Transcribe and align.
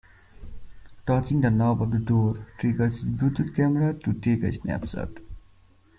Touching 1.05 1.41
the 1.41 1.51
knob 1.51 1.83
of 1.83 1.91
the 1.91 1.99
door 1.99 2.47
triggers 2.57 3.01
this 3.01 3.03
Bluetooth 3.03 3.55
camera 3.55 3.93
to 3.93 4.13
take 4.13 4.41
a 4.41 4.51
snapshot. 4.51 5.11